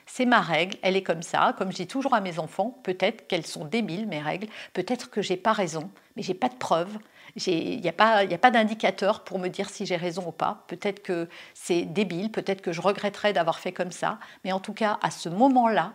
C'est 0.06 0.26
ma 0.26 0.42
règle, 0.42 0.78
elle 0.84 0.96
est 0.96 1.02
comme 1.02 1.24
ça. 1.24 1.56
Comme 1.58 1.72
je 1.72 1.78
dis 1.78 1.88
toujours 1.88 2.14
à 2.14 2.22
mes 2.22 2.38
enfants, 2.38 2.78
peut-être 2.84 3.28
qu'elles 3.28 3.48
sont 3.48 3.66
débiles, 3.66 4.06
mes 4.06 4.22
règles, 4.22 4.48
peut-être 4.74 5.10
que 5.10 5.24
j'ai 5.24 5.38
pas 5.38 5.54
raison, 5.54 5.90
mais 6.16 6.22
j'ai 6.22 6.36
pas 6.36 6.50
de 6.50 6.56
preuves. 6.56 7.00
Il 7.36 7.82
n'y 7.82 7.90
a 7.90 7.94
pas, 7.94 8.52
d'indicateur 8.52 9.24
pour 9.24 9.40
me 9.40 9.48
dire 9.48 9.70
si 9.70 9.86
j'ai 9.86 9.96
raison 9.96 10.28
ou 10.28 10.32
pas. 10.32 10.64
Peut-être 10.68 11.02
que 11.02 11.28
c'est 11.54 11.84
débile, 11.84 12.32
peut-être 12.32 12.62
que 12.62 12.72
je 12.72 12.82
regretterais 12.82 13.34
d'avoir 13.34 13.60
fait 13.60 13.72
comme 13.72 13.92
ça. 13.92 14.20
Mais 14.44 14.52
en 14.52 14.60
tout 14.60 14.74
cas, 14.74 15.00
à 15.02 15.10
ce 15.10 15.30
moment-là, 15.30 15.94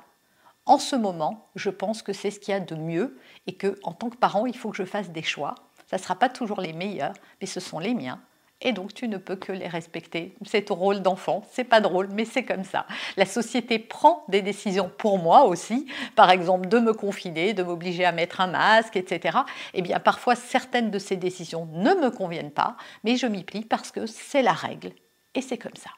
en 0.66 0.78
ce 0.78 0.97
moment, 0.97 1.49
je 1.54 1.71
pense 1.71 2.02
que 2.02 2.12
c'est 2.12 2.30
ce 2.30 2.40
qu'il 2.40 2.52
y 2.52 2.57
a 2.57 2.61
de 2.61 2.75
mieux 2.75 3.18
et 3.47 3.54
que 3.54 3.78
en 3.85 3.92
tant 3.92 4.11
que 4.11 4.16
parent, 4.16 4.47
il 4.47 4.57
faut 4.57 4.71
que 4.71 4.76
je 4.76 4.85
fasse 4.85 5.11
des 5.11 5.23
choix. 5.23 5.54
Ça 5.87 5.97
ne 5.97 6.02
sera 6.02 6.16
pas 6.16 6.28
toujours 6.28 6.61
les 6.61 6.73
meilleurs, 6.73 7.14
mais 7.40 7.47
ce 7.47 7.61
sont 7.61 7.78
les 7.78 7.95
miens 7.95 8.21
et 8.61 8.73
donc 8.73 8.93
tu 8.95 9.09
ne 9.09 9.19
peux 9.19 9.37
que 9.37 9.53
les 9.53 9.69
respecter. 9.69 10.35
C'est 10.45 10.62
ton 10.62 10.75
rôle 10.75 11.00
d'enfant, 11.00 11.43
c'est 11.50 11.65
pas 11.65 11.81
drôle, 11.81 12.09
mais 12.12 12.25
c'est 12.25 12.45
comme 12.45 12.65
ça. 12.65 12.87
La 13.17 13.27
société 13.27 13.79
prend 13.79 14.25
des 14.29 14.43
décisions 14.43 14.91
pour 14.99 15.19
moi 15.19 15.45
aussi, 15.45 15.87
par 16.17 16.31
exemple 16.31 16.69
de 16.69 16.79
me 16.79 16.93
confiner, 16.93 17.55
de 17.55 17.62
m'obliger 17.62 18.05
à 18.05 18.12
mettre 18.12 18.41
un 18.41 18.49
masque, 18.49 18.97
etc. 18.97 19.38
Eh 19.75 19.83
bien 19.83 20.00
parfois 20.00 20.35
certaines 20.35 20.91
de 20.91 20.99
ces 20.99 21.17
décisions 21.17 21.67
ne 21.73 21.95
me 21.95 22.11
conviennent 22.11 22.50
pas, 22.50 22.77
mais 23.05 23.17
je 23.17 23.27
m'y 23.27 23.45
plie 23.45 23.65
parce 23.65 23.91
que 23.91 24.07
c'est 24.07 24.43
la 24.43 24.53
règle 24.53 24.93
et 25.35 25.43
c'est 25.43 25.59
comme 25.59 25.77
ça. 25.77 25.91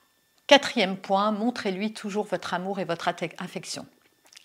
Quatrième 0.47 0.97
point, 0.97 1.31
montrez-lui 1.31 1.93
toujours 1.93 2.26
votre 2.26 2.55
amour 2.55 2.81
et 2.81 2.85
votre 2.85 3.09
affection 3.09 3.87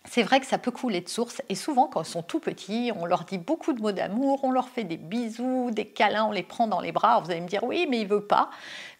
c'est 0.09 0.23
vrai 0.23 0.39
que 0.39 0.45
ça 0.45 0.57
peut 0.57 0.71
couler 0.71 1.01
de 1.01 1.09
source 1.09 1.41
et 1.49 1.55
souvent 1.55 1.87
quand 1.87 2.03
ils 2.03 2.09
sont 2.09 2.21
tout 2.21 2.39
petits, 2.39 2.91
on 2.95 3.05
leur 3.05 3.23
dit 3.23 3.37
beaucoup 3.37 3.73
de 3.73 3.81
mots 3.81 3.91
d'amour, 3.91 4.39
on 4.43 4.51
leur 4.51 4.69
fait 4.69 4.83
des 4.83 4.97
bisous, 4.97 5.71
des 5.71 5.85
câlins, 5.85 6.25
on 6.25 6.31
les 6.31 6.43
prend 6.43 6.67
dans 6.67 6.79
les 6.79 6.91
bras. 6.91 7.19
vous 7.19 7.31
allez 7.31 7.41
me 7.41 7.47
dire 7.47 7.63
oui, 7.63 7.87
mais 7.89 8.01
il 8.01 8.07
veut 8.07 8.25
pas. 8.25 8.49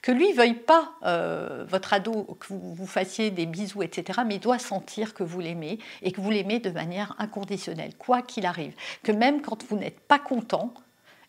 Que 0.02 0.12
lui 0.12 0.34
veuille 0.34 0.54
pas 0.54 0.92
euh, 1.04 1.66
votre 1.68 1.94
ado 1.94 2.38
que 2.40 2.48
vous, 2.50 2.74
vous 2.76 2.88
fassiez 2.88 3.32
des 3.32 3.46
bisous, 3.46 3.82
etc. 3.82 4.22
Mais 4.26 4.36
il 4.36 4.40
doit 4.40 4.60
sentir 4.60 5.14
que 5.14 5.24
vous 5.24 5.40
l'aimez 5.40 5.80
et 6.02 6.12
que 6.12 6.22
vous 6.22 6.32
l'aimez 6.32 6.60
de 6.60 6.70
manière 6.70 7.16
inconditionnelle, 7.18 7.96
quoi 7.98 8.22
qu'il 8.22 8.46
arrive. 8.46 8.76
Que 9.04 9.12
même 9.12 9.42
quand 9.42 9.64
vous 9.64 9.78
n'êtes 9.78 10.00
pas 10.00 10.20
content, 10.20 10.74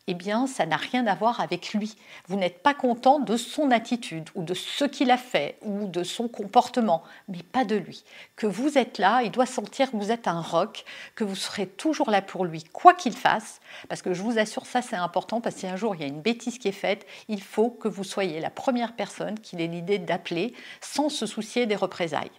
eh 0.08 0.14
bien, 0.14 0.46
ça 0.46 0.66
n'a 0.66 0.76
rien 0.76 1.06
à 1.06 1.14
voir 1.14 1.40
avec 1.40 1.72
lui. 1.72 1.96
Vous 2.28 2.36
n'êtes 2.36 2.62
pas 2.62 2.74
content 2.74 3.18
de 3.18 3.36
son 3.36 3.70
attitude 3.70 4.28
ou 4.34 4.42
de 4.42 4.54
ce 4.54 4.84
qu'il 4.84 5.10
a 5.10 5.16
fait 5.16 5.58
ou 5.62 5.86
de 5.86 6.04
son 6.04 6.28
comportement, 6.28 7.02
mais 7.28 7.42
pas 7.42 7.64
de 7.64 7.76
lui. 7.76 8.04
Que 8.36 8.46
vous 8.46 8.78
êtes 8.78 8.98
là, 8.98 9.22
il 9.22 9.30
doit 9.30 9.46
sentir 9.46 9.90
que 9.90 9.96
vous 9.96 10.12
êtes 10.12 10.28
un 10.28 10.40
roc, 10.40 10.84
que 11.16 11.24
vous 11.24 11.34
serez 11.34 11.66
toujours 11.66 12.10
là 12.10 12.22
pour 12.22 12.44
lui, 12.44 12.62
quoi 12.62 12.94
qu'il 12.94 13.16
fasse, 13.16 13.60
parce 13.88 14.02
que 14.02 14.14
je 14.14 14.22
vous 14.22 14.38
assure, 14.38 14.66
ça 14.66 14.82
c'est 14.82 14.96
important, 14.96 15.40
parce 15.40 15.56
que 15.56 15.60
si 15.62 15.66
un 15.66 15.76
jour 15.76 15.94
il 15.94 16.02
y 16.02 16.04
a 16.04 16.08
une 16.08 16.20
bêtise 16.20 16.58
qui 16.58 16.68
est 16.68 16.72
faite, 16.72 17.06
il 17.28 17.42
faut 17.42 17.70
que 17.70 17.88
vous 17.88 18.04
soyez 18.04 18.40
la 18.40 18.50
première 18.50 18.94
personne 18.94 19.38
qu'il 19.40 19.60
ait 19.60 19.66
l'idée 19.66 19.98
d'appeler 19.98 20.54
sans 20.80 21.08
se 21.08 21.26
soucier 21.26 21.66
des 21.66 21.76
représailles 21.76 22.30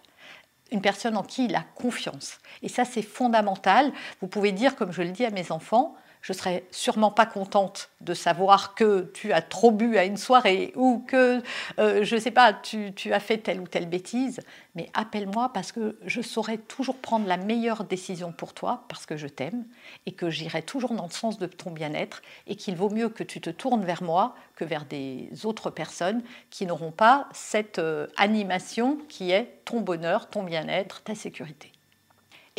une 0.70 0.82
personne 0.82 1.16
en 1.16 1.22
qui 1.22 1.46
il 1.46 1.54
a 1.54 1.64
confiance. 1.74 2.40
Et 2.62 2.68
ça, 2.68 2.84
c'est 2.84 3.00
fondamental. 3.00 3.90
Vous 4.20 4.28
pouvez 4.28 4.52
dire, 4.52 4.76
comme 4.76 4.92
je 4.92 5.00
le 5.00 5.12
dis 5.12 5.24
à 5.24 5.30
mes 5.30 5.50
enfants, 5.50 5.96
je 6.22 6.32
serais 6.32 6.64
sûrement 6.70 7.10
pas 7.10 7.26
contente 7.26 7.90
de 8.00 8.14
savoir 8.14 8.74
que 8.74 9.10
tu 9.14 9.32
as 9.32 9.42
trop 9.42 9.70
bu 9.70 9.96
à 9.98 10.04
une 10.04 10.16
soirée 10.16 10.72
ou 10.76 11.04
que, 11.06 11.42
euh, 11.78 12.04
je 12.04 12.14
ne 12.14 12.20
sais 12.20 12.30
pas, 12.30 12.52
tu, 12.52 12.92
as 13.12 13.20
fait 13.20 13.38
telle 13.38 13.60
ou 13.60 13.66
telle 13.66 13.88
bêtise, 13.88 14.40
mais 14.74 14.90
appelle-moi 14.94 15.50
parce 15.52 15.72
que 15.72 15.98
je 16.04 16.20
saurai 16.20 16.58
toujours 16.58 16.96
prendre 16.96 17.26
la 17.26 17.36
meilleure 17.36 17.84
décision 17.84 18.32
pour 18.32 18.54
toi 18.54 18.84
parce 18.88 19.06
que 19.06 19.16
je 19.16 19.26
t'aime 19.26 19.64
et 20.06 20.12
que 20.12 20.30
j'irai 20.30 20.62
toujours 20.62 20.92
dans 20.92 21.06
le 21.06 21.10
sens 21.10 21.38
de 21.38 21.46
ton 21.46 21.70
bien-être 21.70 22.22
et 22.46 22.56
qu'il 22.56 22.76
vaut 22.76 22.90
mieux 22.90 23.08
que 23.08 23.24
tu 23.24 23.40
te 23.40 23.50
tournes 23.50 23.84
vers 23.84 24.02
moi 24.02 24.34
que 24.56 24.64
vers 24.64 24.84
des 24.84 25.30
autres 25.44 25.70
personnes 25.70 26.22
qui 26.50 26.66
n'auront 26.66 26.92
pas 26.92 27.28
cette 27.32 27.78
euh, 27.78 28.06
animation 28.16 28.98
qui 29.08 29.30
est 29.30 29.60
ton 29.64 29.80
bonheur, 29.80 30.28
ton 30.28 30.42
bien-être, 30.42 31.02
ta 31.02 31.14
sécurité. 31.14 31.72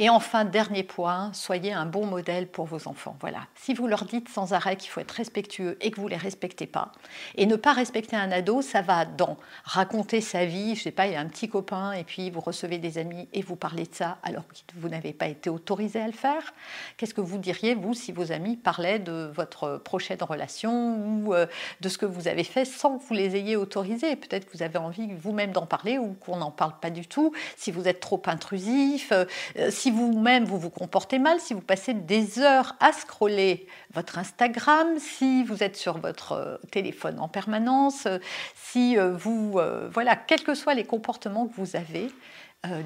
Et 0.02 0.08
enfin, 0.08 0.46
dernier 0.46 0.84
point, 0.84 1.30
soyez 1.34 1.74
un 1.74 1.86
bon 1.86 2.06
modèle 2.06 2.48
pour 2.48 2.66
vos 2.66 2.88
enfants. 2.88 3.18
Voilà. 3.20 3.40
Si 3.56 3.74
vous 3.74 3.86
leur 3.86 4.06
dites 4.06 4.30
sans 4.30 4.54
arrêt 4.54 4.78
qu'il 4.78 4.90
faut 4.90 5.02
être 5.02 5.12
respectueux 5.12 5.78
et 5.82 5.92
que 5.92 6.00
vous 6.00 6.06
ne 6.06 6.12
les 6.12 6.16
respectez 6.16 6.68
pas, 6.68 6.94
et 7.36 7.46
ne 7.46 7.58
pas 7.58 7.74
respecter 7.74 8.16
un 8.16 8.32
ado, 8.32 8.62
ça 8.62 8.82
va 8.82 9.04
dans 9.04 9.36
raconter 9.66 10.22
sa 10.22 10.46
vie, 10.46 10.78
je 10.78 10.84
sais 10.84 10.92
pas, 10.92 11.08
il 11.08 11.14
y 11.14 11.16
a 11.18 11.20
un 11.20 11.26
petit 11.26 11.50
copain 11.50 11.92
et 11.92 12.06
puis 12.06 12.30
vous 12.30 12.40
recevez 12.40 12.78
des 12.78 12.98
amis 12.98 13.28
et 13.34 13.42
vous 13.42 13.58
parlez 13.58 13.84
de 13.84 13.94
ça 13.94 14.20
alors 14.24 14.48
que 14.48 14.54
vous 14.78 14.88
n'avez 14.88 15.12
pas 15.12 15.28
été 15.28 15.50
autorisé 15.50 16.00
à 16.00 16.08
le 16.08 16.14
faire. 16.14 16.54
Qu'est-ce 16.96 17.14
que 17.14 17.20
vous 17.20 17.38
diriez, 17.38 17.76
vous, 17.76 17.94
si 17.94 18.14
vos 18.14 18.32
amis 18.32 18.56
parlaient 18.56 19.00
de 19.00 19.30
votre 19.36 19.82
prochaine 19.84 20.24
relation 20.24 20.96
ou 20.96 21.34
euh, 21.34 21.46
de 21.82 21.90
ce 21.90 21.98
que 21.98 22.06
vous 22.06 22.30
avez 22.30 22.46
fait 22.46 22.64
sans 22.64 23.00
que 23.00 23.04
vous 23.04 23.16
les 23.16 23.36
ayez 23.36 23.58
autorisés? 23.58 24.16
Peut-être 24.16 24.46
que 24.46 24.56
vous 24.56 24.64
avez 24.64 24.78
envie 24.78 25.14
vous-même 25.14 25.52
d'en 25.52 25.66
parler 25.66 25.98
ou 25.98 26.16
qu'on 26.22 26.38
n'en 26.38 26.52
parle 26.52 26.80
pas 26.80 26.90
du 26.90 27.06
tout, 27.06 27.34
si 27.58 27.70
vous 27.70 27.90
êtes 27.90 28.00
trop 28.00 28.22
intrusif, 28.28 29.12
euh, 29.12 29.26
si 29.70 29.89
vous-même 29.90 30.46
vous 30.46 30.58
vous 30.58 30.70
comportez 30.70 31.20
mal, 31.20 31.40
si 31.40 31.54
vous 31.54 31.62
passez 31.62 31.94
des 31.94 32.40
heures 32.40 32.76
à 32.80 32.92
scroller 32.92 33.68
votre 33.94 34.18
Instagram, 34.18 34.88
si 35.00 35.44
vous 35.44 35.64
êtes 35.64 35.76
sur 35.76 35.98
votre 35.98 36.34
euh, 36.34 36.58
téléphone 36.72 37.20
en 37.20 37.28
permanence, 37.28 38.06
euh, 38.06 38.20
si 38.56 38.98
euh, 38.98 39.12
vous, 39.12 39.60
voilà, 39.92 40.16
quels 40.16 40.44
que 40.44 40.54
soient 40.54 40.74
les 40.74 40.84
comportements 40.84 41.48
que 41.48 41.56
vous 41.56 41.76
avez, 41.76 42.10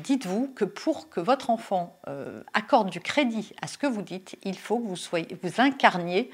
dites-vous 0.03 0.50
que 0.55 0.65
pour 0.65 1.10
que 1.10 1.19
votre 1.19 1.50
enfant 1.50 2.00
accorde 2.53 2.89
du 2.89 3.00
crédit 3.00 3.53
à 3.62 3.67
ce 3.67 3.77
que 3.77 3.88
vous 3.88 4.01
dites, 4.03 4.38
il 4.43 4.57
faut 4.57 4.77
que 4.77 4.88
vous, 4.88 4.95
soyez, 4.95 5.38
vous 5.41 5.62
incarniez 5.62 6.29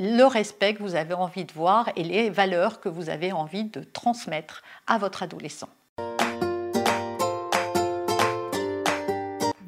le 0.00 0.24
respect 0.24 0.74
que 0.74 0.82
vous 0.82 0.96
avez 0.96 1.14
envie 1.14 1.44
de 1.44 1.52
voir 1.52 1.90
et 1.96 2.02
les 2.02 2.30
valeurs 2.30 2.80
que 2.80 2.88
vous 2.88 3.08
avez 3.08 3.32
envie 3.32 3.64
de 3.64 3.82
transmettre 3.82 4.62
à 4.86 4.98
votre 4.98 5.22
adolescent. 5.22 5.68